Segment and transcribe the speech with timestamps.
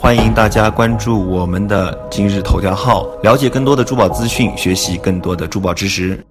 [0.00, 6.24] 欢迎大家关注我们的今日头条号，了解更多的珠宝资讯，学习更多的珠宝知识。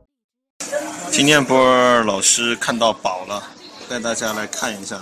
[1.11, 3.43] 今天波儿老师看到宝了，
[3.87, 4.99] 带大家来看一下，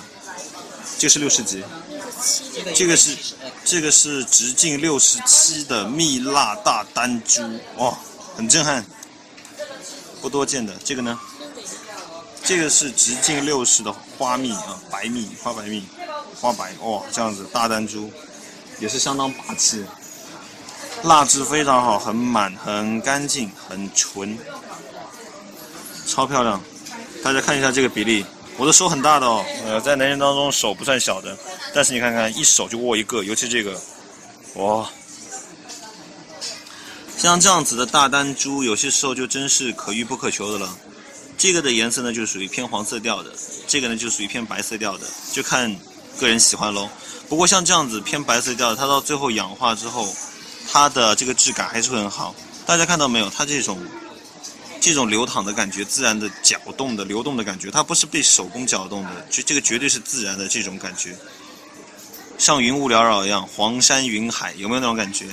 [0.97, 1.63] 这是六十级，
[2.75, 3.15] 这个是
[3.63, 7.42] 这个是直径六十七的蜜蜡大单珠，
[7.78, 7.97] 哇，
[8.36, 8.86] 很震撼，
[10.22, 10.74] 不多见的。
[10.84, 11.18] 这个呢，
[12.44, 15.86] 这个是直径六十的花蜜啊，白蜜花白蜜，
[16.41, 18.12] 花白哇，这样子大单珠。
[18.80, 19.84] 也是相当霸气，
[21.03, 24.38] 蜡质非常好，很满，很干净，很纯，
[26.05, 26.61] 超漂亮。
[27.23, 28.25] 大家看一下这个比例，
[28.57, 31.35] 我的手很大的哦，呃，在男人当中手不算小的，
[31.73, 33.79] 但是你看看，一手就握一个，尤其这个，
[34.55, 34.88] 哇，
[37.17, 40.77] 像这样子的大丹珠，有些时候就真是可遇不可求的了。
[41.38, 43.31] 这个的颜色呢，就是属于偏黄色调的，
[43.67, 45.75] 这个呢就属于偏白色调的，就看
[46.19, 46.89] 个人喜欢喽。
[47.30, 50.16] 不过像这样子偏白色调，它到最后氧化之后，
[50.72, 52.34] 它的这个质感还是会很好。
[52.66, 53.30] 大家看到没有？
[53.30, 53.78] 它这种
[54.80, 61.17] 这种流淌的感觉，自然的搅动的流动的感觉，它不是被手工搅动的，就这个绝对是自然的这种感觉，
[62.38, 65.28] 像云雾缭绕一样，黄山云海，有没有那种感觉？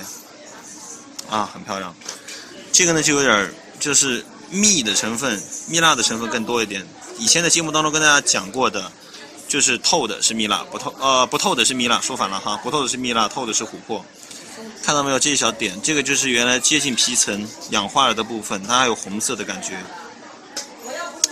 [1.29, 1.95] 啊，很漂亮。
[2.73, 6.85] 这个呢就有点就是蜜的成分，蜜蜡的成分更多一点。
[7.17, 8.91] 以前的节目当中跟大家讲过的。
[9.47, 14.03] 就是透的是蜜蜡，不透呃不透的是蜜蜡，说反了哈，不透的是蜜蜡，透的是琥珀。
[14.81, 19.77] 看到没有这一小点，这个就是原来接近皮层氧化了的部分，它还有红色的感觉。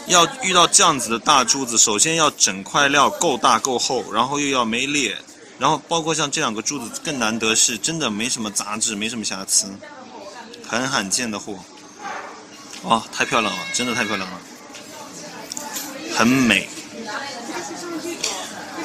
[0.08, 5.17] 要遇到这样子的大珠子，首先要整块料够大够厚，然后又要没裂，
[5.58, 9.67] 然后包括像这两个珠子更难得是真的没什么杂质，没什么瑕疵，
[10.67, 11.58] 很罕见的货。
[12.83, 14.38] 哇，太漂亮了，真的太漂亮了，
[16.14, 16.67] 很美。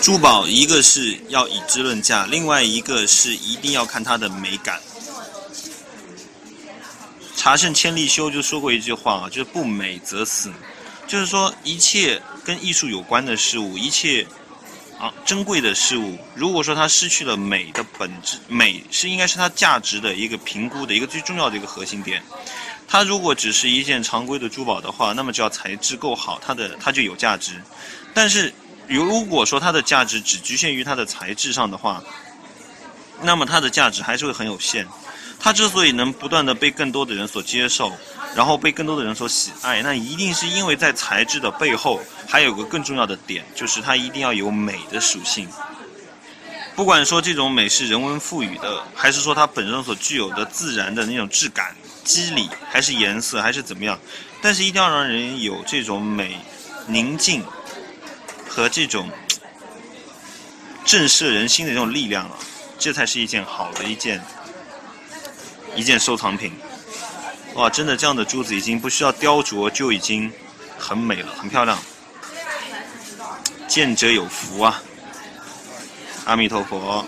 [0.01, 4.81] 珠宝一个是要以质论价，另外一个是一定要看它的美感。
[7.37, 10.53] 茶圣千利休就说过一句话啊，就是不美则死，
[11.07, 14.27] 就是说一切跟艺术有关的事物，一切
[14.98, 22.23] 啊珍贵的事物，如果说它失去了美的本质，美是应该是它价值的一个评估的一个最重要的一个核心点。
[22.87, 27.63] 它如果只是一件常规的珠宝的话，那么只要材质够好，它的它就有价值。
[28.14, 28.53] 但是
[28.97, 32.03] 如果说它的价值只局限于它的材质上的话，
[33.21, 34.87] 那么它的价值还是会很有限。
[35.41, 37.93] 它之所以能不断的被更多的人所接受，
[38.35, 45.49] 然后被更多的人所喜爱，那一定是因为在材质的背后还有个更重要的点，就是它一定要有美的属性。
[46.75, 53.99] 不管说这种美是人文赋予的，还是说它本身所具有的自然的那种质感、肌理，还是颜色，还是怎么样，
[54.41, 56.39] 但是一定要让人有这种美、
[56.87, 57.45] 宁静。
[58.58, 59.08] 和这种
[60.85, 62.33] 震慑人心的这种力量啊，
[62.77, 64.20] 这才是一件好的一件
[65.77, 66.51] 一件收藏品。
[67.55, 70.29] 哇，真的这样的珠子已经不需要雕琢就已经
[70.77, 71.79] 很美了，很漂亮。
[73.69, 74.83] 见者有福啊！
[76.25, 77.05] 阿弥陀佛。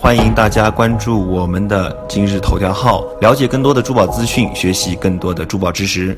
[0.00, 6.16] 欢迎大家关注我们的今日头条号，了解更多的珠宝资讯，学习更多的珠宝知识。